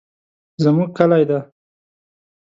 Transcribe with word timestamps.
زمونږ 0.63 0.89
کلي 0.97 1.23
دي. 1.29 1.39